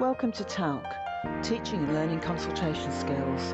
Welcome 0.00 0.32
to 0.32 0.44
TALC, 0.44 0.82
Teaching 1.42 1.80
and 1.80 1.92
Learning 1.92 2.20
Consultation 2.20 2.90
Skills. 2.90 3.52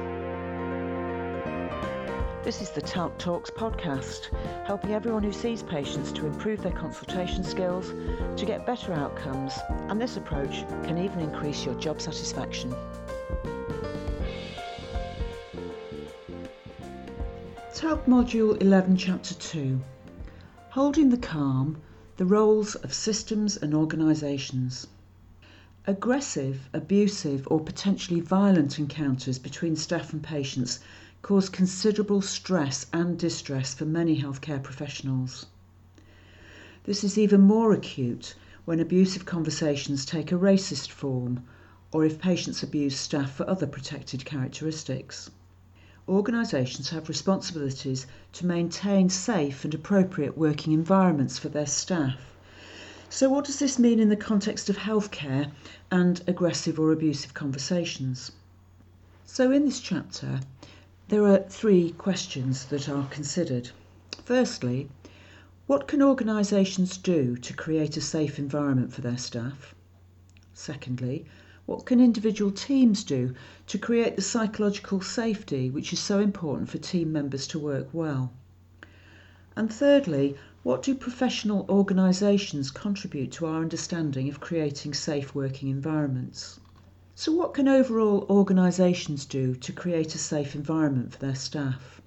This 2.45 2.62
is 2.62 2.71
the 2.71 2.80
TALC 2.80 3.19
Talks 3.19 3.51
podcast, 3.51 4.29
helping 4.64 4.93
everyone 4.93 5.24
who 5.24 5.32
sees 5.32 5.64
patients 5.64 6.13
to 6.13 6.24
improve 6.24 6.63
their 6.63 6.71
consultation 6.71 7.42
skills, 7.42 7.92
to 8.37 8.46
get 8.46 8.64
better 8.64 8.92
outcomes, 8.92 9.54
and 9.88 10.01
this 10.01 10.17
approach 10.17 10.64
can 10.85 10.99
even 10.99 11.19
increase 11.19 11.64
your 11.64 11.74
job 11.81 12.01
satisfaction. 12.01 12.72
TALC 17.74 18.06
Module 18.06 18.62
11, 18.62 18.97
Chapter 18.97 19.34
2 19.34 19.80
Holding 20.70 21.10
the 21.10 21.19
Calm 21.19 21.83
The 22.19 22.24
Roles 22.24 22.77
of 22.77 22.94
Systems 22.94 23.56
and 23.56 23.74
Organisations. 23.74 24.86
Aggressive, 25.88 26.68
abusive, 26.72 27.46
or 27.48 27.60
potentially 27.60 28.18
violent 28.18 28.77
encounters 28.77 29.38
between 29.38 29.77
staff 29.77 30.12
and 30.12 30.20
patients 30.20 30.80
cause 31.22 31.48
considerable 31.48 32.20
stress 32.20 32.86
and 32.92 33.16
distress 33.16 33.72
for 33.72 33.84
many 33.84 34.20
healthcare 34.20 34.60
professionals. 34.60 35.46
This 36.82 37.04
is 37.04 37.16
even 37.16 37.41
more 37.42 37.72
acute 37.72 38.34
when 38.64 38.80
abusive 38.80 39.27
conversations 39.27 40.04
take 40.04 40.32
a 40.32 40.36
racist 40.36 40.91
form 40.91 41.44
or 41.92 42.05
if 42.05 42.20
patients 42.20 42.64
abuse 42.64 42.98
staff 42.98 43.30
for 43.32 43.48
other 43.48 43.68
protected 43.68 44.24
characteristics. 44.24 45.30
Organisations 46.08 46.91
have 46.91 47.08
responsibilities 47.08 48.08
to 48.32 48.44
maintain 48.44 49.08
safe 49.08 49.64
and 49.64 49.72
appropriate 49.72 50.36
working 50.36 50.72
environments 50.72 51.38
for 51.38 51.48
their 51.48 51.64
staff. 51.66 52.35
So, 53.09 53.28
what 53.30 53.45
does 53.45 53.61
this 53.61 53.78
mean 53.78 54.00
in 54.00 54.08
the 54.08 54.17
context 54.17 54.69
of 54.69 54.78
healthcare 54.78 55.53
and 55.92 56.20
aggressive 56.27 56.80
or 56.80 56.91
abusive 56.91 57.34
conversations? 57.34 58.33
So, 59.25 59.53
in 59.53 59.64
this 59.64 59.80
chapter, 59.80 60.41
there 61.08 61.25
are 61.25 61.39
three 61.48 61.92
questions 61.92 62.64
that 62.67 62.89
are 62.89 63.06
considered. 63.06 63.70
Firstly, 64.25 64.89
what 65.69 65.86
can 65.86 66.03
organisations 66.03 66.97
do 66.97 67.36
to 67.36 67.53
create 67.53 67.97
a 67.97 68.00
safe 68.00 68.41
environment 68.41 68.92
for 68.92 69.03
their 69.03 69.19
staff? 69.19 69.73
Secondly, 70.52 71.27
what 71.64 71.86
can 71.86 72.00
individual 72.00 72.50
teams 72.50 73.05
do 73.05 73.34
to 73.69 73.78
create 73.78 74.17
the 74.17 74.23
psychological 74.23 75.00
safety 75.00 75.70
which 75.70 75.92
is 75.92 76.00
so 76.00 76.19
important 76.19 76.69
for 76.70 76.78
team 76.78 77.12
members 77.12 77.47
to 77.48 77.58
work 77.58 77.89
well? 77.92 78.33
And 79.55 79.73
thirdly, 79.73 80.36
what 80.67 80.83
do 80.83 80.97
professional 80.97 81.64
organisations 81.69 82.72
contribute 82.72 83.31
to 83.31 83.47
our 83.47 83.61
understanding 83.61 84.28
of 84.28 84.41
creating 84.41 84.92
safe 84.92 85.33
working 85.33 85.69
environments? 85.69 86.58
So, 87.14 87.31
what 87.31 87.55
can 87.55 87.69
overall 87.69 88.27
organisations 88.28 89.27
do 89.27 89.55
to 89.55 89.73
create 89.73 90.17
a 90.17 90.19
safe 90.19 90.56
environment 90.56 91.12
for 91.12 91.20
their 91.20 91.36
staff? 91.36 92.00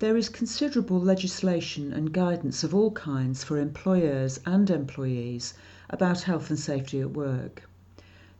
There 0.00 0.18
is 0.18 0.28
considerable 0.28 1.00
legislation 1.00 1.94
and 1.94 2.12
guidance 2.12 2.62
of 2.62 2.74
all 2.74 2.90
kinds 2.90 3.42
for 3.42 3.58
employers 3.58 4.38
and 4.44 4.68
employees 4.68 5.54
about 5.88 6.20
health 6.20 6.50
and 6.50 6.58
safety 6.58 7.00
at 7.00 7.14
work. 7.14 7.62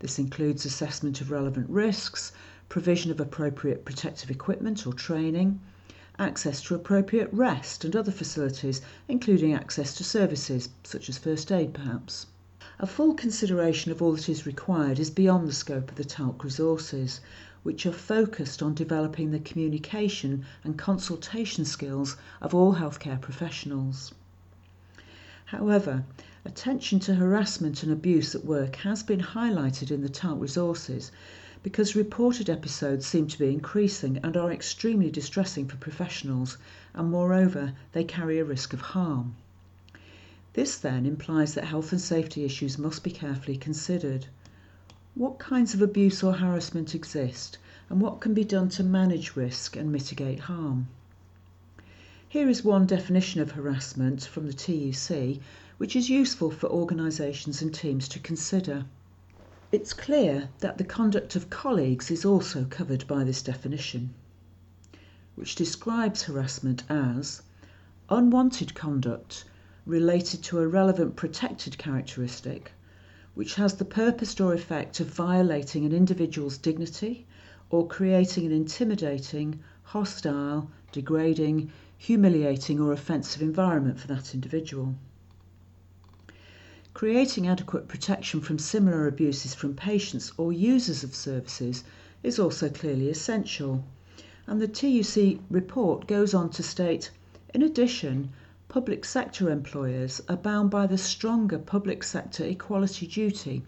This 0.01 0.19
includes 0.19 0.67
assessment 0.67 1.23
of 1.23 1.31
relevant 1.31 1.71
risks, 1.71 2.33
provision 2.69 3.11
of 3.11 3.19
appropriate 3.19 3.87
protective 3.87 4.31
equipment 4.31 4.87
or 4.87 4.93
training, 4.93 5.59
access 6.19 6.61
to 6.63 6.75
appropriate 6.75 7.29
rest 7.33 7.85
and 7.85 7.95
other 7.95 8.11
facilities, 8.11 8.81
including 9.07 9.55
access 9.55 9.95
to 9.95 10.03
services 10.03 10.69
such 10.83 11.09
as 11.09 11.17
first 11.17 11.53
aid 11.53 11.73
perhaps. 11.73 12.27
A 12.81 12.87
full 12.87 13.15
consideration 13.15 13.91
of 13.93 14.01
all 14.03 14.13
that 14.13 14.29
is 14.29 14.47
required 14.47 14.99
is 14.99 15.11
beyond 15.11 15.49
the 15.49 15.53
scope 15.53 15.91
of 15.91 15.97
the 15.97 16.05
TALC 16.05 16.45
resources, 16.45 17.21
which 17.63 17.87
are 17.87 17.93
focused 17.93 18.63
on 18.63 18.75
developing 18.75 19.31
the 19.31 19.41
communication 19.41 20.45
and 20.65 20.79
consultation 20.79 21.65
skills 21.65 22.17
of 22.41 22.55
all 22.55 22.75
healthcare 22.77 23.21
professionals. 23.21 24.13
However, 25.47 26.05
attention 26.45 27.01
to 27.01 27.15
harassment 27.15 27.83
and 27.83 27.91
abuse 27.91 28.35
at 28.35 28.45
work 28.45 28.77
has 28.77 29.03
been 29.03 29.21
highlighted 29.21 29.91
in 29.91 30.03
the 30.03 30.09
TALC 30.09 30.41
resources 30.41 31.11
because 31.63 31.97
reported 31.97 32.49
episodes 32.49 33.07
seem 33.07 33.27
to 33.27 33.39
be 33.39 33.53
increasing 33.53 34.19
and 34.19 34.37
are 34.37 34.53
extremely 34.53 35.11
distressing 35.11 35.67
for 35.67 35.77
professionals, 35.77 36.57
and 36.95 37.11
moreover, 37.11 37.73
they 37.93 38.05
carry 38.05 38.39
a 38.39 38.45
risk 38.45 38.73
of 38.73 38.81
harm. 38.81 39.35
This 40.53 40.79
then 40.79 41.05
implies 41.05 41.55
that 41.55 41.65
health 41.65 41.93
and 41.93 42.01
safety 42.01 42.45
issues 42.45 42.79
must 42.79 43.03
be 43.03 43.11
carefully 43.11 43.57
considered. 43.57 44.27
What 45.15 45.39
kinds 45.39 45.75
of 45.75 45.83
abuse 45.83 46.23
or 46.23 46.35
harassment 46.35 46.95
exist, 46.95 47.59
and 47.91 48.01
what 48.01 48.21
can 48.21 48.35
be 48.35 48.45
done 48.45 48.69
to 48.71 48.85
manage 48.85 49.35
risk 49.37 49.77
and 49.77 49.91
mitigate 49.91 50.41
harm? 50.41 50.89
Here 52.29 52.49
is 52.49 52.63
one 52.63 52.87
definition 52.87 53.41
of 53.41 53.53
harassment 53.53 54.23
from 54.23 54.47
the 54.47 54.53
TUC, 54.53 55.41
which 55.79 55.97
is 55.97 56.11
useful 56.11 56.51
for 56.51 56.69
organisations 56.69 57.63
and 57.63 57.75
teams 57.75 58.07
to 58.09 58.19
consider. 58.19 58.85
It's 59.71 59.93
clear 59.93 60.49
that 60.61 60.79
the 60.79 60.85
conduct 60.85 61.37
of 61.37 61.51
colleagues 61.51 62.11
is 62.11 62.25
also 62.25 62.65
covered 62.65 63.07
by 63.07 63.23
this 63.23 63.43
definition, 63.43 64.15
which 65.35 65.55
describes 65.57 66.23
harassment 66.23 66.85
as 66.89 67.43
unwanted 68.09 68.75
conduct 68.75 69.45
related 69.85 70.43
to 70.45 70.61
a 70.61 70.67
relevant 70.67 71.17
protected 71.17 71.77
characteristic 71.77 72.73
which 73.35 73.57
has 73.57 73.75
the 73.75 73.85
purpose 73.85 74.41
or 74.41 74.55
effect 74.55 75.01
of 75.01 75.09
violating 75.09 75.85
an 75.85 75.93
individual's 75.93 76.57
dignity 76.57 77.27
or 77.69 77.87
creating 77.87 78.47
an 78.47 78.53
intimidating, 78.53 79.61
hostile, 79.83 80.71
degrading, 80.93 81.71
humiliating, 81.99 82.81
or 82.81 82.91
offensive 82.91 83.43
environment 83.43 84.01
for 84.01 84.07
that 84.07 84.33
individual. 84.33 84.95
Creating 86.99 87.47
adequate 87.47 87.87
protection 87.87 88.41
from 88.41 88.59
similar 88.59 89.07
abuses 89.07 89.55
from 89.55 89.73
patients 89.77 90.33
or 90.37 90.53
users 90.53 91.05
of 91.05 91.15
services 91.15 91.85
is 92.25 92.41
also 92.41 92.69
clearly 92.69 93.09
essential. 93.09 93.85
And 94.49 94.61
the 94.61 94.67
TUC 94.67 95.39
report 95.49 96.09
goes 96.09 96.35
on 96.35 96.51
to 96.51 96.63
state 96.65 97.13
in 97.55 97.63
addition, 97.63 98.31
public 98.67 99.05
sector 99.05 99.49
employers 99.49 100.21
are 100.29 100.37
bound 100.37 100.73
by 100.73 100.89
the 100.89 100.99
stronger 100.99 101.61
public 101.61 102.03
sector 102.03 102.45
equality 102.45 103.07
duty, 103.07 103.63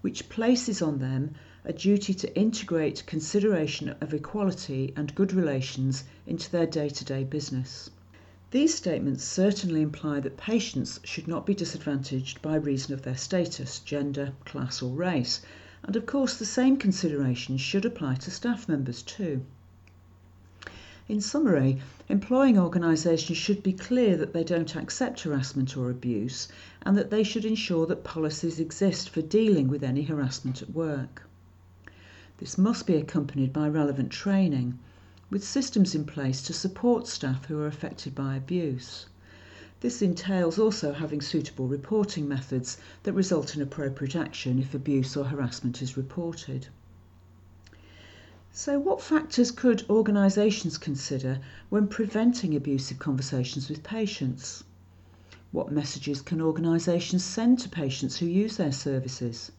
which 0.00 0.28
places 0.28 0.82
on 0.82 0.98
them 0.98 1.36
a 1.64 1.72
duty 1.72 2.14
to 2.14 2.36
integrate 2.36 3.06
consideration 3.06 3.94
of 4.00 4.12
equality 4.12 4.92
and 4.96 5.14
good 5.14 5.32
relations 5.32 6.02
into 6.26 6.50
their 6.50 6.66
day 6.66 6.88
to 6.88 7.04
day 7.04 7.22
business. 7.22 7.90
These 8.52 8.76
statements 8.76 9.24
certainly 9.24 9.82
imply 9.82 10.20
that 10.20 10.36
patients 10.36 11.00
should 11.02 11.26
not 11.26 11.46
be 11.46 11.52
disadvantaged 11.52 12.40
by 12.42 12.54
reason 12.54 12.94
of 12.94 13.02
their 13.02 13.16
status, 13.16 13.80
gender, 13.80 14.34
class, 14.44 14.80
or 14.80 14.94
race, 14.94 15.40
and 15.82 15.96
of 15.96 16.06
course 16.06 16.36
the 16.36 16.44
same 16.44 16.76
considerations 16.76 17.60
should 17.60 17.84
apply 17.84 18.14
to 18.14 18.30
staff 18.30 18.68
members 18.68 19.02
too. 19.02 19.44
In 21.08 21.20
summary, 21.20 21.80
employing 22.08 22.56
organisations 22.56 23.36
should 23.36 23.64
be 23.64 23.72
clear 23.72 24.16
that 24.16 24.32
they 24.32 24.44
don't 24.44 24.76
accept 24.76 25.22
harassment 25.22 25.76
or 25.76 25.90
abuse 25.90 26.46
and 26.82 26.96
that 26.96 27.10
they 27.10 27.24
should 27.24 27.44
ensure 27.44 27.84
that 27.86 28.04
policies 28.04 28.60
exist 28.60 29.10
for 29.10 29.22
dealing 29.22 29.66
with 29.66 29.82
any 29.82 30.04
harassment 30.04 30.62
at 30.62 30.70
work. 30.72 31.24
This 32.38 32.56
must 32.56 32.86
be 32.86 32.94
accompanied 32.94 33.52
by 33.52 33.68
relevant 33.68 34.10
training 34.12 34.78
with 35.28 35.42
systems 35.42 35.94
in 35.94 36.04
place 36.04 36.40
to 36.42 36.52
support 36.52 37.06
staff 37.08 37.46
who 37.46 37.58
are 37.58 37.66
affected 37.66 38.14
by 38.14 38.36
abuse. 38.36 39.06
This 39.80 40.00
entails 40.00 40.58
also 40.58 40.92
having 40.92 41.20
suitable 41.20 41.68
reporting 41.68 42.26
methods 42.26 42.78
that 43.02 43.12
result 43.12 43.54
in 43.54 43.60
appropriate 43.60 44.16
action 44.16 44.58
if 44.58 44.74
abuse 44.74 45.16
or 45.16 45.24
harassment 45.24 45.82
is 45.82 45.96
reported. 45.96 46.68
So, 48.52 48.78
what 48.78 49.02
factors 49.02 49.50
could 49.50 49.84
organisations 49.90 50.78
consider 50.78 51.40
when 51.68 51.88
preventing 51.88 52.54
abusive 52.54 52.98
conversations 52.98 53.68
with 53.68 53.82
patients? 53.82 54.64
What 55.52 55.70
messages 55.70 56.22
can 56.22 56.40
organisations 56.40 57.22
send 57.22 57.58
to 57.58 57.68
patients 57.68 58.16
who 58.16 58.26
use 58.26 58.56
their 58.56 58.72
services? 58.72 59.52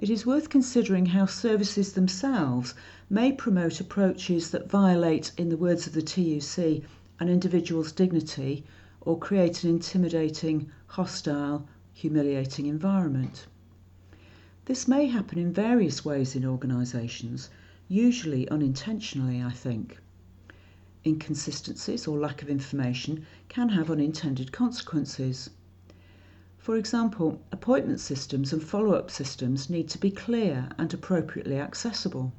It 0.00 0.10
is 0.10 0.24
worth 0.24 0.48
considering 0.48 1.06
how 1.06 1.26
services 1.26 1.94
themselves 1.94 2.72
may 3.10 3.32
promote 3.32 3.80
approaches 3.80 4.52
that 4.52 4.70
violate, 4.70 5.32
in 5.36 5.48
the 5.48 5.56
words 5.56 5.88
of 5.88 5.92
the 5.92 6.02
TUC, 6.02 6.84
an 7.18 7.28
individual's 7.28 7.90
dignity 7.90 8.64
or 9.00 9.18
create 9.18 9.64
an 9.64 9.70
intimidating, 9.70 10.70
hostile, 10.86 11.66
humiliating 11.92 12.66
environment. 12.66 13.48
This 14.66 14.86
may 14.86 15.06
happen 15.06 15.36
in 15.36 15.52
various 15.52 16.04
ways 16.04 16.36
in 16.36 16.44
organisations, 16.44 17.50
usually 17.88 18.48
unintentionally, 18.50 19.42
I 19.42 19.50
think. 19.50 19.98
Inconsistencies 21.04 22.06
or 22.06 22.20
lack 22.20 22.40
of 22.40 22.48
information 22.48 23.26
can 23.48 23.70
have 23.70 23.90
unintended 23.90 24.52
consequences. 24.52 25.50
For 26.60 26.76
example, 26.76 27.40
appointment 27.52 28.00
systems 28.00 28.52
and 28.52 28.60
follow 28.60 28.92
up 28.94 29.12
systems 29.12 29.70
need 29.70 29.88
to 29.90 29.98
be 29.98 30.10
clear 30.10 30.68
and 30.76 30.92
appropriately 30.92 31.56
accessible. 31.56 32.32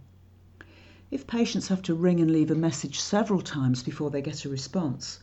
If 1.09 1.25
patients 1.25 1.69
have 1.69 1.81
to 1.83 1.95
ring 1.95 2.19
and 2.19 2.29
leave 2.29 2.51
a 2.51 2.55
message 2.55 2.99
several 2.99 3.39
times 3.39 3.81
before 3.81 4.11
they 4.11 4.21
get 4.21 4.43
a 4.43 4.49
response, 4.49 5.21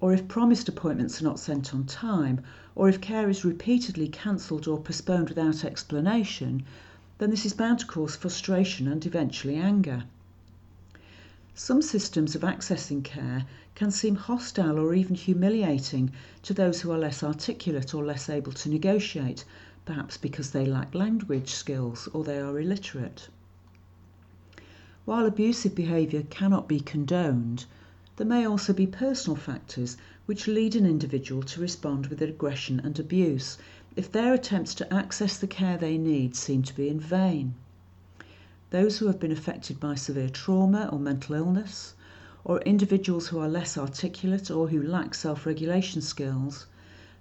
or 0.00 0.14
if 0.14 0.28
promised 0.28 0.66
appointments 0.66 1.20
are 1.20 1.24
not 1.24 1.40
sent 1.40 1.74
on 1.74 1.84
time, 1.84 2.40
or 2.74 2.88
if 2.88 3.02
care 3.02 3.28
is 3.28 3.44
repeatedly 3.44 4.08
cancelled 4.08 4.66
or 4.66 4.80
postponed 4.80 5.28
without 5.28 5.62
explanation, 5.62 6.62
then 7.18 7.28
this 7.28 7.44
is 7.44 7.52
bound 7.52 7.80
to 7.80 7.86
cause 7.86 8.16
frustration 8.16 8.88
and 8.88 9.04
eventually 9.04 9.56
anger. 9.56 10.04
Some 11.54 11.82
systems 11.82 12.34
of 12.34 12.40
accessing 12.40 13.04
care 13.04 13.44
can 13.74 13.90
seem 13.90 14.14
hostile 14.14 14.78
or 14.78 14.94
even 14.94 15.14
humiliating 15.14 16.10
to 16.44 16.54
those 16.54 16.80
who 16.80 16.90
are 16.90 16.98
less 16.98 17.22
articulate 17.22 17.92
or 17.92 18.02
less 18.02 18.30
able 18.30 18.52
to 18.52 18.70
negotiate, 18.70 19.44
perhaps 19.84 20.16
because 20.16 20.52
they 20.52 20.64
lack 20.64 20.94
language 20.94 21.50
skills 21.50 22.08
or 22.14 22.24
they 22.24 22.40
are 22.40 22.58
illiterate. 22.58 23.28
While 25.04 25.26
abusive 25.26 25.74
behaviour 25.74 26.22
cannot 26.22 26.68
be 26.68 26.80
condoned, 26.80 27.66
there 28.16 28.26
may 28.26 28.46
also 28.46 28.72
be 28.72 28.86
personal 28.86 29.36
factors 29.36 29.98
which 30.24 30.46
lead 30.46 30.74
an 30.74 30.86
individual 30.86 31.42
to 31.42 31.60
respond 31.60 32.06
with 32.06 32.22
aggression 32.22 32.80
and 32.80 32.98
abuse 32.98 33.58
if 33.94 34.10
their 34.10 34.32
attempts 34.32 34.74
to 34.76 34.90
access 34.90 35.36
the 35.36 35.46
care 35.46 35.76
they 35.76 35.98
need 35.98 36.34
seem 36.34 36.62
to 36.62 36.74
be 36.74 36.88
in 36.88 36.98
vain. 36.98 37.54
Those 38.72 38.96
who 38.96 39.06
have 39.08 39.20
been 39.20 39.32
affected 39.32 39.78
by 39.78 39.96
severe 39.96 40.30
trauma 40.30 40.88
or 40.90 40.98
mental 40.98 41.34
illness, 41.34 41.92
or 42.42 42.58
individuals 42.62 43.28
who 43.28 43.38
are 43.38 43.46
less 43.46 43.76
articulate 43.76 44.50
or 44.50 44.68
who 44.70 44.82
lack 44.82 45.14
self 45.14 45.44
regulation 45.44 46.00
skills, 46.00 46.64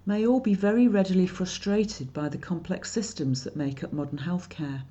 may 0.06 0.26
all 0.26 0.40
be 0.40 0.54
very 0.54 0.88
readily 0.88 1.28
frustrated 1.28 2.14
by 2.14 2.30
the 2.30 2.38
complex 2.38 2.90
systems 2.90 3.44
that 3.44 3.58
make 3.58 3.84
up 3.84 3.92
modern 3.92 4.20
healthcare. 4.20 4.84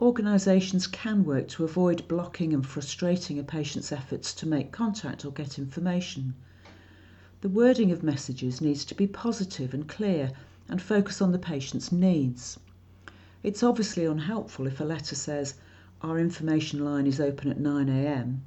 Organisations 0.00 0.86
can 0.86 1.24
work 1.24 1.48
to 1.48 1.64
avoid 1.64 2.06
blocking 2.06 2.54
and 2.54 2.64
frustrating 2.64 3.40
a 3.40 3.42
patient's 3.42 3.90
efforts 3.90 4.32
to 4.34 4.46
make 4.46 4.70
contact 4.70 5.24
or 5.24 5.32
get 5.32 5.58
information. 5.58 6.34
The 7.40 7.48
wording 7.48 7.90
of 7.90 8.04
messages 8.04 8.60
needs 8.60 8.84
to 8.84 8.94
be 8.94 9.08
positive 9.08 9.74
and 9.74 9.88
clear 9.88 10.30
and 10.68 10.80
focus 10.80 11.20
on 11.20 11.32
the 11.32 11.40
patient's 11.40 11.90
needs. 11.90 12.56
It's 13.44 13.62
obviously 13.62 14.04
unhelpful 14.04 14.66
if 14.66 14.80
a 14.80 14.84
letter 14.84 15.14
says, 15.14 15.54
Our 16.02 16.18
information 16.18 16.84
line 16.84 17.06
is 17.06 17.20
open 17.20 17.48
at 17.52 17.60
9am, 17.60 18.38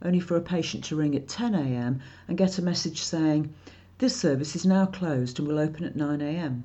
only 0.00 0.20
for 0.20 0.36
a 0.36 0.40
patient 0.40 0.84
to 0.84 0.96
ring 0.96 1.14
at 1.14 1.26
10am 1.26 2.00
and 2.26 2.38
get 2.38 2.56
a 2.56 2.62
message 2.62 3.02
saying, 3.02 3.52
This 3.98 4.16
service 4.16 4.56
is 4.56 4.64
now 4.64 4.86
closed 4.86 5.38
and 5.38 5.46
will 5.46 5.58
open 5.58 5.84
at 5.84 5.98
9am. 5.98 6.62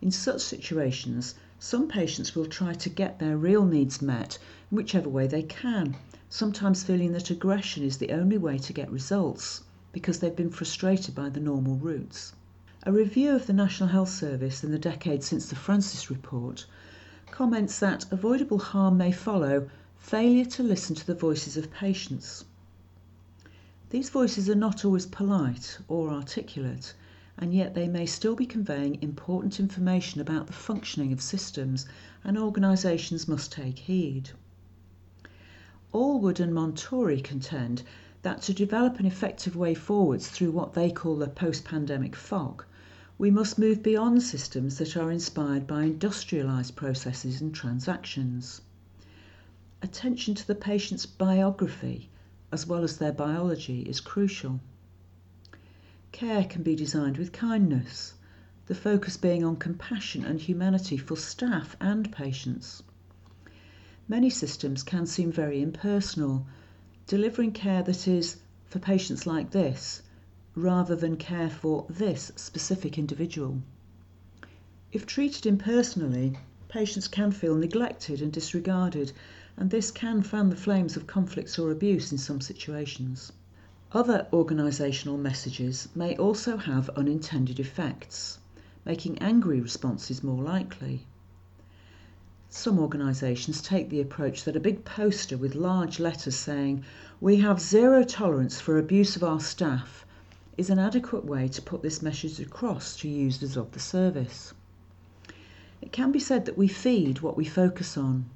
In 0.00 0.12
such 0.12 0.42
situations, 0.42 1.34
some 1.58 1.88
patients 1.88 2.36
will 2.36 2.46
try 2.46 2.74
to 2.74 2.88
get 2.88 3.18
their 3.18 3.36
real 3.36 3.64
needs 3.64 4.00
met 4.00 4.38
in 4.70 4.76
whichever 4.76 5.08
way 5.08 5.26
they 5.26 5.42
can, 5.42 5.96
sometimes 6.28 6.84
feeling 6.84 7.10
that 7.14 7.30
aggression 7.30 7.82
is 7.82 7.98
the 7.98 8.12
only 8.12 8.38
way 8.38 8.58
to 8.58 8.72
get 8.72 8.92
results 8.92 9.64
because 9.90 10.20
they've 10.20 10.36
been 10.36 10.50
frustrated 10.50 11.16
by 11.16 11.28
the 11.28 11.40
normal 11.40 11.74
routes. 11.74 12.32
A 12.86 12.92
review 12.92 13.34
of 13.36 13.46
the 13.46 13.52
National 13.52 13.90
Health 13.90 14.08
Service 14.08 14.64
in 14.64 14.70
the 14.70 14.78
decade 14.78 15.22
since 15.22 15.46
the 15.46 15.54
Francis 15.54 16.08
Report 16.08 16.64
comments 17.30 17.78
that 17.78 18.10
avoidable 18.10 18.58
harm 18.58 18.96
may 18.96 19.12
follow 19.12 19.68
failure 19.98 20.46
to 20.46 20.62
listen 20.62 20.96
to 20.96 21.06
the 21.06 21.14
voices 21.14 21.58
of 21.58 21.70
patients. 21.70 22.46
These 23.90 24.08
voices 24.08 24.48
are 24.48 24.54
not 24.54 24.82
always 24.82 25.04
polite 25.04 25.78
or 25.88 26.08
articulate, 26.10 26.94
and 27.36 27.52
yet 27.52 27.74
they 27.74 27.86
may 27.86 28.06
still 28.06 28.34
be 28.34 28.46
conveying 28.46 28.96
important 29.02 29.60
information 29.60 30.22
about 30.22 30.46
the 30.46 30.54
functioning 30.54 31.12
of 31.12 31.20
systems, 31.20 31.84
and 32.24 32.38
organisations 32.38 33.28
must 33.28 33.52
take 33.52 33.80
heed. 33.80 34.30
Allwood 35.92 36.40
and 36.40 36.54
Montori 36.54 37.22
contend 37.22 37.82
that 38.22 38.40
to 38.42 38.54
develop 38.54 38.98
an 38.98 39.06
effective 39.06 39.54
way 39.54 39.74
forwards 39.74 40.28
through 40.28 40.50
what 40.50 40.72
they 40.72 40.90
call 40.90 41.16
the 41.16 41.28
post 41.28 41.64
pandemic 41.64 42.16
fog, 42.16 42.64
we 43.20 43.30
must 43.30 43.58
move 43.58 43.82
beyond 43.82 44.22
systems 44.22 44.78
that 44.78 44.96
are 44.96 45.10
inspired 45.10 45.66
by 45.66 45.86
industrialised 45.86 46.74
processes 46.74 47.42
and 47.42 47.54
transactions. 47.54 48.62
Attention 49.82 50.34
to 50.34 50.46
the 50.46 50.54
patient's 50.54 51.04
biography 51.04 52.08
as 52.50 52.66
well 52.66 52.82
as 52.82 52.96
their 52.96 53.12
biology 53.12 53.82
is 53.82 54.00
crucial. 54.00 54.58
Care 56.12 56.44
can 56.44 56.62
be 56.62 56.74
designed 56.74 57.18
with 57.18 57.30
kindness, 57.30 58.14
the 58.68 58.74
focus 58.74 59.18
being 59.18 59.44
on 59.44 59.54
compassion 59.56 60.24
and 60.24 60.40
humanity 60.40 60.96
for 60.96 61.14
staff 61.14 61.76
and 61.78 62.10
patients. 62.10 62.82
Many 64.08 64.30
systems 64.30 64.82
can 64.82 65.04
seem 65.04 65.30
very 65.30 65.60
impersonal, 65.60 66.46
delivering 67.06 67.52
care 67.52 67.82
that 67.82 68.08
is, 68.08 68.38
for 68.64 68.78
patients 68.78 69.26
like 69.26 69.50
this, 69.50 70.00
rather 70.56 70.96
than 70.96 71.16
care 71.16 71.48
for 71.48 71.86
this 71.88 72.32
specific 72.34 72.98
individual. 72.98 73.62
If 74.90 75.06
treated 75.06 75.46
impersonally, 75.46 76.36
patients 76.68 77.06
can 77.06 77.30
feel 77.30 77.54
neglected 77.54 78.20
and 78.20 78.32
disregarded, 78.32 79.12
and 79.56 79.70
this 79.70 79.92
can 79.92 80.22
fan 80.22 80.50
the 80.50 80.56
flames 80.56 80.96
of 80.96 81.06
conflicts 81.06 81.56
or 81.56 81.70
abuse 81.70 82.10
in 82.10 82.18
some 82.18 82.40
situations. 82.40 83.30
Other 83.92 84.26
organisational 84.32 85.20
messages 85.20 85.88
may 85.94 86.16
also 86.16 86.56
have 86.56 86.90
unintended 86.90 87.60
effects, 87.60 88.40
making 88.84 89.18
angry 89.18 89.60
responses 89.60 90.24
more 90.24 90.42
likely. 90.42 91.06
Some 92.48 92.80
organisations 92.80 93.62
take 93.62 93.88
the 93.88 94.00
approach 94.00 94.42
that 94.42 94.56
a 94.56 94.60
big 94.60 94.84
poster 94.84 95.36
with 95.38 95.54
large 95.54 96.00
letters 96.00 96.34
saying, 96.34 96.84
We 97.20 97.36
have 97.36 97.60
zero 97.60 98.02
tolerance 98.02 98.60
for 98.60 98.78
abuse 98.78 99.14
of 99.14 99.22
our 99.22 99.38
staff 99.38 100.04
is 100.60 100.68
an 100.68 100.78
adequate 100.78 101.24
way 101.24 101.48
to 101.48 101.62
put 101.62 101.80
this 101.80 102.02
message 102.02 102.38
across 102.38 102.94
to 102.94 103.08
users 103.08 103.56
of 103.56 103.72
the 103.72 103.80
service. 103.80 104.52
It 105.80 105.90
can 105.90 106.12
be 106.12 106.18
said 106.18 106.44
that 106.44 106.58
we 106.58 106.68
feed 106.68 107.22
what 107.22 107.34
we 107.34 107.46
focus 107.46 107.96
on, 107.96 108.26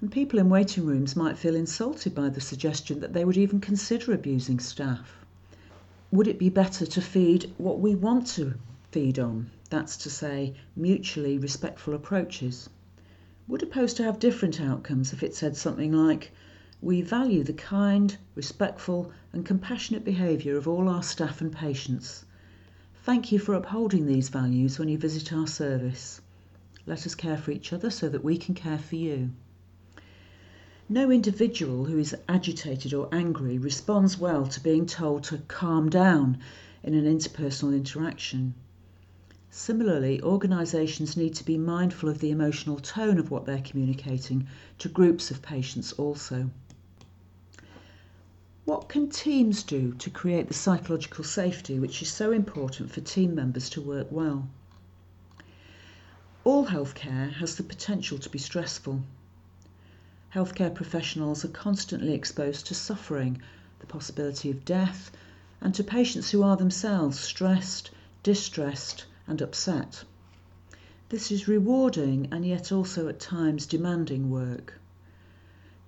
and 0.00 0.10
people 0.10 0.40
in 0.40 0.48
waiting 0.48 0.84
rooms 0.84 1.14
might 1.14 1.38
feel 1.38 1.54
insulted 1.54 2.12
by 2.12 2.28
the 2.28 2.40
suggestion 2.40 2.98
that 2.98 3.12
they 3.12 3.24
would 3.24 3.36
even 3.36 3.60
consider 3.60 4.12
abusing 4.12 4.58
staff. 4.58 5.24
Would 6.10 6.26
it 6.26 6.40
be 6.40 6.48
better 6.48 6.86
to 6.86 7.00
feed 7.00 7.52
what 7.56 7.78
we 7.78 7.94
want 7.94 8.26
to 8.34 8.54
feed 8.90 9.20
on? 9.20 9.52
That's 9.68 9.96
to 9.98 10.10
say, 10.10 10.56
mutually 10.74 11.38
respectful 11.38 11.94
approaches. 11.94 12.68
Would 13.46 13.62
a 13.62 13.66
poster 13.66 14.02
have 14.02 14.18
different 14.18 14.60
outcomes 14.60 15.12
if 15.12 15.22
it 15.22 15.36
said 15.36 15.56
something 15.56 15.92
like, 15.92 16.32
we 16.82 17.02
value 17.02 17.42
the 17.42 17.52
kind, 17.52 18.16
respectful, 18.34 19.12
and 19.34 19.44
compassionate 19.44 20.02
behaviour 20.02 20.56
of 20.56 20.66
all 20.66 20.88
our 20.88 21.02
staff 21.02 21.42
and 21.42 21.52
patients. 21.52 22.24
Thank 23.02 23.30
you 23.30 23.38
for 23.38 23.54
upholding 23.54 24.06
these 24.06 24.30
values 24.30 24.78
when 24.78 24.88
you 24.88 24.96
visit 24.96 25.30
our 25.30 25.46
service. 25.46 26.22
Let 26.86 27.06
us 27.06 27.14
care 27.14 27.36
for 27.36 27.50
each 27.50 27.74
other 27.74 27.90
so 27.90 28.08
that 28.08 28.24
we 28.24 28.38
can 28.38 28.54
care 28.54 28.78
for 28.78 28.96
you. 28.96 29.30
No 30.88 31.10
individual 31.10 31.84
who 31.84 31.98
is 31.98 32.16
agitated 32.28 32.94
or 32.94 33.08
angry 33.12 33.58
responds 33.58 34.18
well 34.18 34.46
to 34.46 34.62
being 34.62 34.86
told 34.86 35.24
to 35.24 35.38
calm 35.38 35.90
down 35.90 36.38
in 36.82 36.94
an 36.94 37.04
interpersonal 37.04 37.74
interaction. 37.76 38.54
Similarly, 39.50 40.22
organisations 40.22 41.16
need 41.16 41.34
to 41.34 41.44
be 41.44 41.58
mindful 41.58 42.08
of 42.08 42.20
the 42.20 42.30
emotional 42.30 42.78
tone 42.78 43.18
of 43.18 43.30
what 43.30 43.44
they're 43.44 43.60
communicating 43.60 44.46
to 44.78 44.88
groups 44.88 45.30
of 45.30 45.42
patients 45.42 45.92
also. 45.92 46.50
What 48.66 48.90
can 48.90 49.08
teams 49.08 49.62
do 49.62 49.94
to 49.94 50.10
create 50.10 50.48
the 50.48 50.54
psychological 50.54 51.24
safety 51.24 51.78
which 51.78 52.02
is 52.02 52.10
so 52.10 52.30
important 52.30 52.90
for 52.92 53.00
team 53.00 53.34
members 53.34 53.70
to 53.70 53.80
work 53.80 54.08
well? 54.12 54.48
All 56.44 56.66
healthcare 56.66 57.32
has 57.36 57.56
the 57.56 57.62
potential 57.62 58.18
to 58.18 58.28
be 58.28 58.38
stressful. 58.38 59.00
Healthcare 60.34 60.74
professionals 60.74 61.42
are 61.42 61.48
constantly 61.48 62.12
exposed 62.12 62.66
to 62.66 62.74
suffering, 62.74 63.40
the 63.78 63.86
possibility 63.86 64.50
of 64.50 64.66
death, 64.66 65.10
and 65.62 65.74
to 65.74 65.82
patients 65.82 66.30
who 66.30 66.42
are 66.42 66.58
themselves 66.58 67.18
stressed, 67.18 67.90
distressed, 68.22 69.06
and 69.26 69.40
upset. 69.40 70.04
This 71.08 71.32
is 71.32 71.48
rewarding 71.48 72.28
and 72.30 72.44
yet 72.44 72.70
also 72.70 73.08
at 73.08 73.20
times 73.20 73.64
demanding 73.64 74.28
work. 74.30 74.74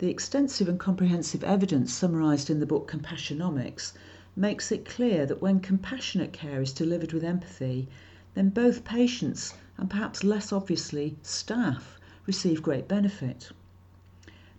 The 0.03 0.09
extensive 0.11 0.69
and 0.69 0.81
comprehensive 0.81 1.45
evidence 1.45 1.93
summarised 1.93 2.51
in 2.51 2.59
the 2.59 2.67
book 2.67 2.91
Compassionomics 2.91 3.93
makes 4.35 4.73
it 4.73 4.85
clear 4.85 5.27
that 5.27 5.41
when 5.41 5.61
compassionate 5.61 6.33
care 6.33 6.61
is 6.61 6.73
delivered 6.73 7.13
with 7.13 7.23
empathy, 7.23 7.87
then 8.35 8.49
both 8.49 8.83
patients 8.83 9.55
and 9.79 9.89
perhaps 9.89 10.25
less 10.25 10.53
obviously 10.53 11.15
staff 11.23 12.01
receive 12.27 12.65
great 12.65 12.89
benefit. 12.89 13.53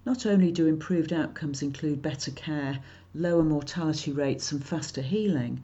Not 0.05 0.25
only 0.25 0.50
do 0.50 0.65
improved 0.65 1.12
outcomes 1.12 1.62
include 1.62 2.01
better 2.01 2.31
care, 2.31 2.79
lower 3.13 3.43
mortality 3.43 4.13
rates, 4.13 4.50
and 4.53 4.63
faster 4.63 5.01
healing, 5.01 5.62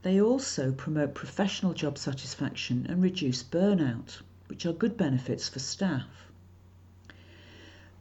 They 0.00 0.18
also 0.18 0.72
promote 0.72 1.12
professional 1.12 1.74
job 1.74 1.98
satisfaction 1.98 2.86
and 2.88 3.02
reduce 3.02 3.42
burnout, 3.42 4.22
which 4.46 4.64
are 4.64 4.72
good 4.72 4.96
benefits 4.96 5.46
for 5.46 5.58
staff. 5.58 6.29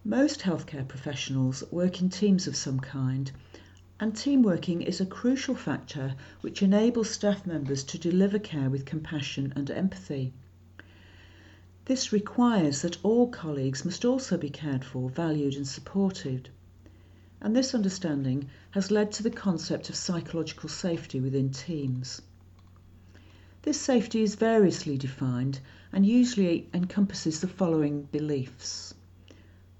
Most 0.06 0.39
healthcare 0.39 0.88
professionals 0.88 1.62
work 1.72 2.00
in 2.00 2.10
teams 2.10 2.48
of 2.48 2.56
some 2.56 2.79
kind, 2.79 3.29
and 4.00 4.15
team 4.15 4.44
working 4.44 4.82
is 4.82 5.01
a 5.01 5.06
crucial 5.06 5.56
factor 5.56 6.15
which 6.39 6.63
enables 6.63 7.10
staff 7.10 7.46
members 7.46 7.84
to 7.84 7.98
deliver 7.98 8.39
care 8.39 8.70
with 8.70 8.86
compassion 8.86 9.51
and 9.58 9.70
empathy. 9.70 10.32
This 11.84 12.13
requires 12.13 12.82
that 12.82 12.98
all 13.03 13.27
colleagues 13.27 13.84
must 13.84 14.06
also 14.06 14.38
be 14.38 14.50
cared 14.50 14.86
for, 14.86 15.10
valued, 15.10 15.56
and 15.56 15.68
supported. 15.68 16.48
And 17.41 17.53
this 17.53 17.75
understanding 17.75 18.50
has 18.72 18.91
led 18.91 19.12
to 19.12 19.24
the 19.24 19.29
concept 19.29 19.89
of 19.89 19.98
psychological 19.98 20.70
safety 20.70 21.20
within 21.20 21.51
teams. 21.51 22.22
This 23.63 23.82
safety 23.82 24.22
is 24.22 24.36
variously 24.36 24.98
defined 24.98 25.60
and 25.91 26.06
usually 26.06 26.70
encompasses 26.74 27.41
the 27.41 27.50
following 27.50 28.03
beliefs 28.03 28.94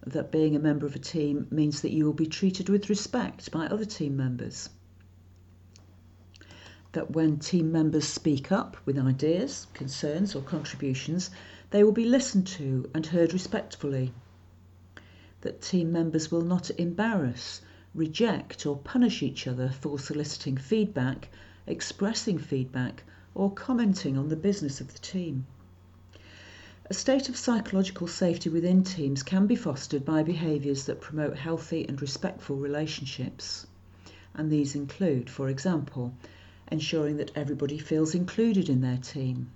that 0.06 0.32
being 0.32 0.56
a 0.56 0.60
member 0.60 0.86
of 0.86 0.96
a 0.96 1.00
team 1.00 1.48
means 1.52 1.82
that 1.82 1.92
you 1.92 2.06
will 2.06 2.14
be 2.14 2.26
treated 2.26 2.70
with 2.70 2.90
respect 2.90 3.52
by 3.52 3.66
other 3.66 3.86
team 3.86 4.16
members. 4.16 4.70
That 6.94 7.12
when 7.12 7.38
team 7.38 7.72
members 7.72 8.08
speak 8.08 8.52
up 8.52 8.78
with 8.86 8.98
ideas, 8.98 9.68
concerns, 9.74 10.36
or 10.36 10.42
contributions, 10.42 11.30
they 11.72 11.84
will 11.84 11.92
be 11.92 12.06
listened 12.06 12.48
to 12.48 12.90
and 12.96 13.06
heard 13.06 13.34
respectfully. 13.34 14.14
That 15.42 15.62
team 15.62 15.92
members 15.92 16.32
will 16.32 16.42
not 16.42 16.72
embarrass, 16.72 17.62
reject, 17.94 18.66
or 18.66 18.78
punish 18.78 19.22
each 19.22 19.48
other 19.48 19.70
for 19.70 20.00
soliciting 20.00 20.58
feedback, 20.58 21.30
expressing 21.68 22.38
feedback, 22.38 23.04
or 23.36 23.52
commenting 23.52 24.18
on 24.18 24.30
the 24.30 24.36
business 24.36 24.82
of 24.82 24.94
the 24.94 25.00
team. 25.00 25.46
A 26.90 26.94
state 26.94 27.30
of 27.30 27.38
psychological 27.38 28.08
safety 28.08 28.50
within 28.50 28.84
teams 28.84 29.22
can 29.22 29.46
be 29.46 29.56
fostered 29.56 30.04
by 30.04 30.24
behaviours 30.24 30.86
that 30.86 31.02
promote 31.02 31.38
healthy 31.38 31.86
and 31.88 32.02
respectful 32.02 32.56
relationships. 32.56 33.68
And 34.34 34.52
these 34.52 34.74
include, 34.74 35.30
for 35.30 35.50
example, 35.50 36.14
ensuring 36.72 37.18
that 37.18 37.32
everybody 37.36 37.78
feels 37.78 38.16
included 38.16 38.70
in 38.70 38.82
their 38.82 38.98
team, 38.98 39.52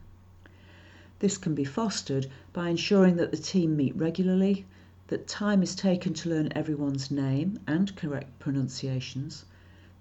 this 1.23 1.37
can 1.37 1.55
be 1.55 1.63
fostered 1.63 2.27
by 2.51 2.67
ensuring 2.67 3.15
that 3.15 3.31
the 3.31 3.37
team 3.37 3.77
meet 3.77 3.95
regularly, 3.95 4.65
that 5.07 5.25
time 5.25 5.63
is 5.63 5.73
taken 5.73 6.13
to 6.15 6.29
learn 6.29 6.51
everyone's 6.51 7.09
name 7.09 7.57
and 7.65 7.95
correct 7.95 8.37
pronunciations, 8.39 9.45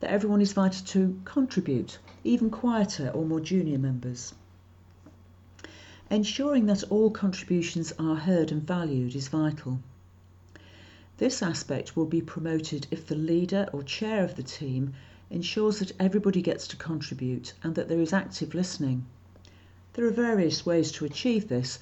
that 0.01 0.11
everyone 0.11 0.41
is 0.41 0.51
invited 0.51 0.85
to 0.89 1.21
contribute, 1.25 2.01
even 2.25 2.51
quieter 2.51 3.09
or 3.11 3.25
more 3.25 3.39
junior 3.39 3.79
members. 3.79 4.35
Ensuring 6.11 6.67
that 6.67 6.83
all 6.91 7.11
contributions 7.11 7.93
are 7.99 8.17
heard 8.17 8.53
and 8.53 8.67
valued 8.67 9.15
is 9.15 9.29
vital. 9.29 9.81
This 11.17 11.43
aspect 11.43 11.97
will 11.97 12.05
be 12.05 12.21
promoted 12.21 12.87
if 12.91 13.07
the 13.07 13.15
leader 13.15 13.67
or 13.73 13.83
chair 13.83 14.23
of 14.23 14.35
the 14.35 14.43
team 14.43 14.93
ensures 15.31 15.79
that 15.79 15.93
everybody 15.99 16.43
gets 16.43 16.69
to 16.69 16.77
contribute 16.77 17.55
and 17.63 17.77
that 17.77 17.89
there 17.89 18.01
is 18.01 18.13
active 18.13 18.53
listening. 18.53 19.07
There 19.95 20.05
are 20.05 20.11
various 20.11 20.67
ways 20.67 20.93
to 20.93 21.07
achieve 21.07 21.49
this. 21.49 21.79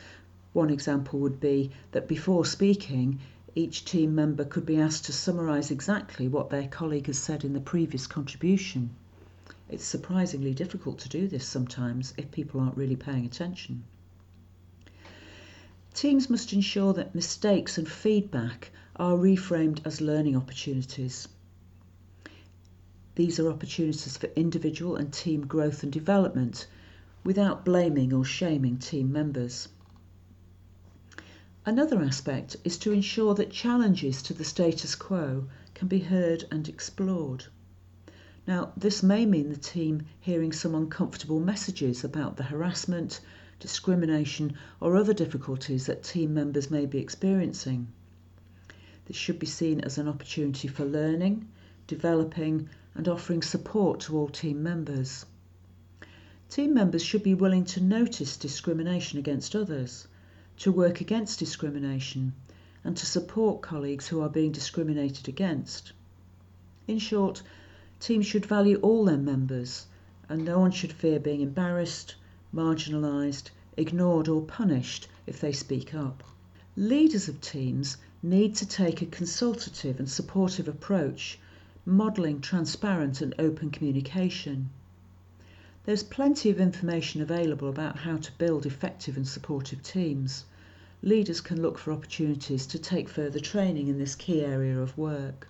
One 0.52 0.70
example 0.70 1.18
would 1.20 1.40
be 1.40 1.72
that 1.90 2.06
before 2.06 2.44
speaking, 2.44 3.18
each 3.56 3.84
team 3.84 4.14
member 4.14 4.44
could 4.44 4.66
be 4.66 4.76
asked 4.76 5.06
to 5.06 5.12
summarise 5.12 5.72
exactly 5.72 6.28
what 6.28 6.50
their 6.50 6.68
colleague 6.68 7.06
has 7.06 7.18
said 7.18 7.44
in 7.44 7.54
the 7.54 7.60
previous 7.60 8.06
contribution. 8.06 8.90
It's 9.68 9.84
surprisingly 9.84 10.54
difficult 10.54 10.98
to 11.00 11.08
do 11.08 11.26
this 11.26 11.46
sometimes 11.46 12.14
if 12.16 12.30
people 12.30 12.60
aren't 12.60 12.76
really 12.76 12.96
paying 12.96 13.24
attention. 13.24 13.82
Teams 15.92 16.30
must 16.30 16.52
ensure 16.52 16.92
that 16.92 17.14
mistakes 17.14 17.76
and 17.76 17.88
feedback 17.88 18.70
are 18.96 19.16
reframed 19.16 19.84
as 19.84 20.00
learning 20.00 20.36
opportunities. 20.36 21.26
These 23.16 23.40
are 23.40 23.50
opportunities 23.50 24.16
for 24.16 24.28
individual 24.36 24.94
and 24.96 25.12
team 25.12 25.46
growth 25.46 25.82
and 25.82 25.92
development 25.92 26.66
without 27.24 27.64
blaming 27.64 28.12
or 28.12 28.24
shaming 28.24 28.78
team 28.78 29.10
members. 29.10 29.68
Another 31.66 32.00
aspect 32.02 32.56
is 32.64 32.78
to 32.78 32.92
ensure 32.92 33.34
that 33.34 33.50
challenges 33.50 34.22
to 34.22 34.32
the 34.32 34.44
status 34.44 34.94
quo 34.94 35.48
can 35.74 35.88
be 35.88 35.98
heard 35.98 36.44
and 36.50 36.68
explored. 36.68 37.46
Now, 38.46 38.72
this 38.76 39.02
may 39.02 39.26
mean 39.26 39.50
the 39.50 39.56
team 39.56 40.06
hearing 40.20 40.52
some 40.52 40.74
uncomfortable 40.74 41.40
messages 41.40 42.02
about 42.02 42.36
the 42.36 42.44
harassment, 42.44 43.20
discrimination, 43.60 44.54
or 44.80 44.96
other 44.96 45.14
difficulties 45.14 45.86
that 45.86 46.02
team 46.02 46.34
members 46.34 46.70
may 46.70 46.86
be 46.86 46.98
experiencing. 46.98 47.86
This 49.04 49.16
should 49.16 49.38
be 49.38 49.46
seen 49.46 49.80
as 49.80 49.98
an 49.98 50.08
opportunity 50.08 50.66
for 50.66 50.84
learning, 50.84 51.46
developing, 51.86 52.68
and 52.94 53.06
offering 53.06 53.42
support 53.42 54.00
to 54.00 54.16
all 54.16 54.28
team 54.28 54.62
members. 54.62 55.26
Team 56.48 56.74
members 56.74 57.02
should 57.04 57.22
be 57.22 57.34
willing 57.34 57.64
to 57.64 57.80
notice 57.80 58.36
discrimination 58.36 59.18
against 59.18 59.54
others, 59.54 60.08
to 60.58 60.72
work 60.72 61.00
against 61.00 61.38
discrimination, 61.38 62.32
and 62.82 62.96
to 62.96 63.06
support 63.06 63.62
colleagues 63.62 64.08
who 64.08 64.20
are 64.20 64.28
being 64.28 64.52
discriminated 64.52 65.28
against. 65.28 65.92
In 66.88 66.98
short, 66.98 67.42
teams 68.00 68.26
should 68.26 68.46
value 68.46 68.78
all 68.82 69.04
their 69.04 69.16
members, 69.16 69.86
and 70.28 70.44
no 70.44 70.58
one 70.58 70.70
should 70.70 70.92
fear 70.92 71.20
being 71.20 71.40
embarrassed, 71.40 72.14
marginalised, 72.54 73.50
ignored, 73.76 74.28
or 74.28 74.42
punished 74.42 75.06
if 75.26 75.40
they 75.40 75.52
speak 75.52 75.94
up. 75.94 76.24
Leaders 76.76 77.28
of 77.28 77.40
teams 77.40 77.96
need 78.22 78.54
to 78.54 78.66
take 78.66 79.00
a 79.00 79.06
consultative 79.06 79.98
and 79.98 80.10
supportive 80.10 80.68
approach, 80.68 81.38
modelling 81.84 82.40
transparent 82.40 83.20
and 83.20 83.34
open 83.38 83.70
communication. 83.70 84.68
There's 85.84 86.02
plenty 86.02 86.50
of 86.50 86.60
information 86.60 87.22
available 87.22 87.68
about 87.68 87.96
how 87.98 88.18
to 88.18 88.32
build 88.38 88.66
effective 88.66 89.16
and 89.16 89.26
supportive 89.26 89.82
teams. 89.82 90.44
Leaders 91.02 91.40
can 91.40 91.62
look 91.62 91.78
for 91.78 91.92
opportunities 91.92 92.66
to 92.66 92.78
take 92.78 93.08
further 93.08 93.40
training 93.40 93.88
in 93.88 93.98
this 93.98 94.14
key 94.14 94.44
area 94.44 94.78
of 94.78 94.96
work. 94.98 95.48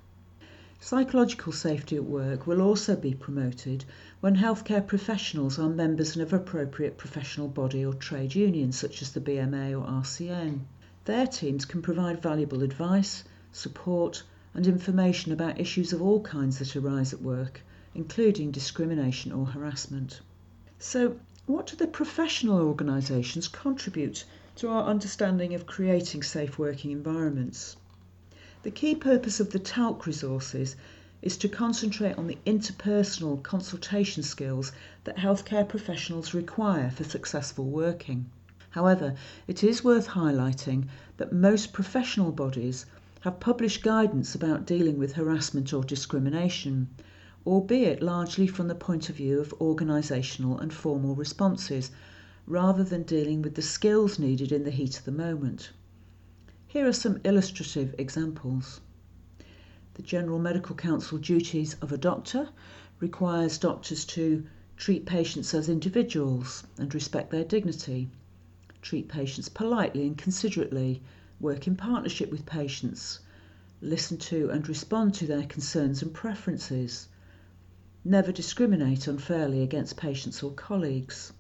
Psychological 0.83 1.53
safety 1.53 1.97
at 1.97 2.05
work 2.05 2.47
will 2.47 2.63
also 2.63 2.97
be 2.97 3.15
promoted 3.15 3.85
when 4.21 4.37
healthcare 4.37 4.87
professionals 4.87 5.59
are 5.59 5.69
members 5.69 6.17
of 6.17 6.33
appropriate 6.33 6.97
professional 6.97 7.49
body 7.49 7.85
or 7.85 7.93
trade 7.93 8.35
union, 8.35 8.73
such 8.73 9.03
as 9.03 9.13
the 9.13 9.21
BMA 9.21 9.79
or 9.79 9.87
RCN. 9.87 10.61
Their 11.05 11.27
teams 11.27 11.65
can 11.65 11.83
provide 11.83 12.23
valuable 12.23 12.63
advice, 12.63 13.25
support, 13.53 14.23
and 14.55 14.67
information 14.67 15.33
about 15.33 15.61
issues 15.61 15.93
of 15.93 16.01
all 16.01 16.23
kinds 16.23 16.59
that 16.59 16.75
arise 16.75 17.13
at 17.13 17.23
work 17.23 17.61
including 17.93 18.53
discrimination 18.53 19.33
or 19.33 19.45
harassment. 19.45 20.21
So, 20.79 21.19
what 21.47 21.67
do 21.67 21.75
the 21.75 21.89
professional 21.89 22.61
organisations 22.61 23.49
contribute 23.49 24.25
to 24.55 24.69
our 24.69 24.85
understanding 24.85 25.55
of 25.55 25.67
creating 25.67 26.23
safe 26.23 26.57
working 26.57 26.93
environments? 26.93 27.77
The 28.62 28.71
key 28.71 28.95
purpose 28.95 29.40
of 29.40 29.52
the 29.52 29.59
TALC 29.59 30.05
resources 30.05 30.76
is 31.23 31.38
to 31.38 31.49
concentrate 31.49 32.19
on 32.19 32.26
the 32.26 32.37
interpersonal 32.45 33.43
consultation 33.43 34.23
skills 34.23 34.71
that 35.05 35.17
healthcare 35.17 35.67
professionals 35.67 36.35
require 36.35 36.90
for 36.90 37.05
successful 37.05 37.64
working. 37.64 38.26
However, 38.69 39.14
it 39.49 39.64
is 39.64 39.83
worth 39.83 40.09
highlighting 40.09 40.88
that 41.17 41.33
most 41.33 41.73
professional 41.73 42.33
bodies 42.33 42.85
have 43.21 43.40
published 43.40 43.83
guidance 43.83 44.35
about 44.35 44.67
dealing 44.67 44.99
with 44.99 45.12
harassment 45.14 45.73
or 45.73 45.83
discrimination, 45.83 46.88
albeit 47.47 48.02
largely 48.02 48.47
from 48.47 48.69
the 48.69 48.75
point 48.75 49.09
of 49.09 49.17
view 49.17 49.40
of 49.40 49.55
organisational 49.59 50.61
and 50.61 50.75
formal 50.75 51.14
responses, 51.14 51.90
rather 52.47 52.85
than 52.85 53.05
dealing 53.05 53.40
with 53.40 53.55
the 53.55 53.62
skills 53.62 54.19
needed 54.19 54.52
in 54.52 54.64
the 54.64 54.71
heat 54.71 54.99
of 54.99 55.07
the 55.07 55.12
moment. 55.12 55.71
Here 56.73 56.87
are 56.87 56.93
some 56.93 57.19
illustrative 57.25 57.97
examples. 57.99 58.81
The 59.95 60.03
General 60.05 60.39
Medical 60.39 60.77
Council 60.77 61.19
duties 61.19 61.75
of 61.83 61.91
a 61.91 61.99
doctor 61.99 62.50
requires 63.00 63.59
doctors 63.59 64.05
to 64.15 64.47
treat 64.77 65.05
patients 65.05 65.53
as 65.53 65.69
individuals 65.69 66.62
and 66.79 66.95
respect 66.95 67.33
their 67.33 67.43
dignity, 67.43 68.09
treat 68.83 69.09
patients 69.09 69.49
politely 69.49 70.07
and 70.07 70.17
considerately, 70.17 71.03
work 71.41 71.67
in 71.67 71.75
partnership 71.75 72.31
with 72.31 72.47
patients, 72.47 73.19
listen 73.81 74.17
to 74.19 74.49
and 74.50 74.69
respond 74.69 75.15
to 75.15 75.27
their 75.27 75.47
concerns 75.47 76.03
and 76.03 76.15
preferences, 76.15 77.09
never 78.05 78.31
discriminate 78.31 79.09
unfairly 79.09 79.65
against 79.65 79.97
patients 79.97 80.41
or 80.41 80.53
colleagues. 80.53 81.33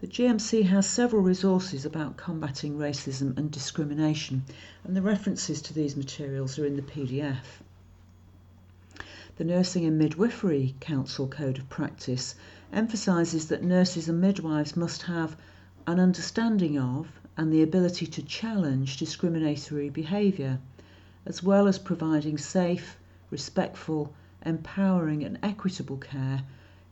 The 0.00 0.06
GMC 0.06 0.62
has 0.64 0.86
several 0.88 1.20
resources 1.20 1.84
about 1.84 2.16
combating 2.16 2.78
racism 2.78 3.36
and 3.36 3.50
discrimination, 3.50 4.44
and 4.82 4.96
the 4.96 5.02
references 5.02 5.60
to 5.60 5.74
these 5.74 5.94
materials 5.94 6.58
are 6.58 6.64
in 6.64 6.76
the 6.76 6.82
PDF. 6.82 7.60
The 9.36 9.44
Nursing 9.44 9.84
and 9.84 9.98
Midwifery 9.98 10.74
Council 10.80 11.28
Code 11.28 11.58
of 11.58 11.68
Practice 11.68 12.34
emphasises 12.72 13.48
that 13.48 13.62
nurses 13.62 14.08
and 14.08 14.18
midwives 14.22 14.74
must 14.74 15.02
have 15.02 15.36
an 15.86 16.00
understanding 16.00 16.78
of 16.78 17.20
and 17.36 17.52
the 17.52 17.62
ability 17.62 18.06
to 18.06 18.22
challenge 18.22 18.96
discriminatory 18.96 19.90
behaviour, 19.90 20.60
as 21.26 21.42
well 21.42 21.68
as 21.68 21.78
providing 21.78 22.38
safe, 22.38 22.96
respectful, 23.30 24.14
empowering, 24.46 25.22
and 25.22 25.38
equitable 25.42 25.98
care, 25.98 26.42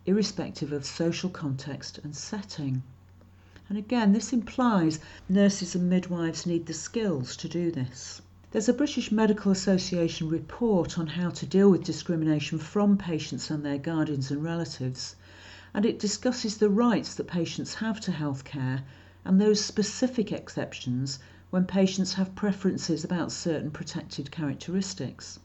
irrespective 0.04 0.72
of 0.72 0.84
social 0.84 1.30
context 1.30 1.98
and 2.04 2.14
setting. 2.14 2.82
And 3.68 3.76
again, 3.76 4.14
this 4.14 4.32
implies 4.32 4.98
nurses 5.28 5.74
and 5.74 5.90
midwives 5.90 6.46
need 6.46 6.64
the 6.64 6.72
skills 6.72 7.36
to 7.36 7.50
do 7.50 7.70
this. 7.70 8.22
There's 8.50 8.70
a 8.70 8.72
British 8.72 9.12
Medical 9.12 9.52
Association 9.52 10.30
report 10.30 10.98
on 10.98 11.08
how 11.08 11.28
to 11.28 11.44
deal 11.44 11.70
with 11.70 11.84
discrimination 11.84 12.56
from 12.58 12.96
patients 12.96 13.50
and 13.50 13.62
their 13.62 13.76
guardians 13.76 14.30
and 14.30 14.42
relatives, 14.42 15.16
and 15.74 15.84
it 15.84 15.98
discusses 15.98 16.56
the 16.56 16.70
rights 16.70 17.14
that 17.16 17.26
patients 17.26 17.74
have 17.74 18.00
to 18.00 18.10
healthcare 18.12 18.84
and 19.22 19.38
those 19.38 19.62
specific 19.62 20.32
exceptions 20.32 21.18
when 21.50 21.66
patients 21.66 22.14
have 22.14 22.34
preferences 22.34 23.04
about 23.04 23.30
certain 23.30 23.70
protected 23.70 24.30
characteristics. 24.30 25.40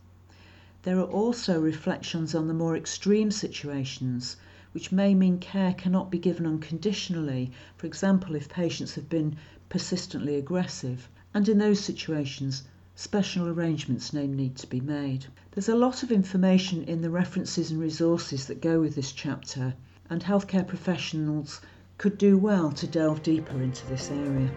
There 0.83 0.97
are 0.97 1.11
also 1.11 1.59
reflections 1.59 2.33
on 2.33 2.47
the 2.47 2.53
more 2.53 2.77
extreme 2.77 3.31
situations, 3.31 4.37
which 4.73 4.91
may 4.91 5.15
mean 5.15 5.37
care 5.39 5.73
cannot 5.73 6.11
be 6.11 6.19
given 6.19 6.45
unconditionally, 6.45 7.51
for 7.77 7.87
example, 7.87 8.35
if 8.35 8.49
patients 8.49 8.95
have 8.95 9.07
been 9.07 9.35
persistently 9.69 10.35
aggressive, 10.35 11.07
and 11.33 11.47
in 11.47 11.57
those 11.57 11.79
situations, 11.79 12.63
special 12.95 13.47
arrangements 13.47 14.13
may 14.13 14.27
need 14.27 14.55
to 14.55 14.67
be 14.67 14.79
made. 14.81 15.25
There's 15.51 15.69
a 15.69 15.75
lot 15.75 16.03
of 16.03 16.11
information 16.11 16.83
in 16.83 17.01
the 17.01 17.09
references 17.09 17.71
and 17.71 17.79
resources 17.79 18.47
that 18.47 18.61
go 18.61 18.81
with 18.81 18.95
this 18.95 19.11
chapter, 19.11 19.73
and 20.09 20.23
healthcare 20.23 20.67
professionals 20.67 21.61
could 21.97 22.17
do 22.17 22.37
well 22.37 22.71
to 22.71 22.87
delve 22.87 23.23
deeper 23.23 23.61
into 23.61 23.87
this 23.87 24.11
area. 24.11 24.51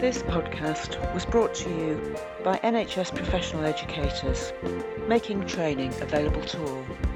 This 0.00 0.22
podcast 0.22 1.14
was 1.14 1.24
brought 1.24 1.54
to 1.54 1.70
you 1.70 2.16
by 2.44 2.58
NHS 2.58 3.14
professional 3.14 3.64
educators, 3.64 4.52
making 5.08 5.46
training 5.46 5.94
available 6.02 6.42
to 6.42 6.62
all. 6.62 7.13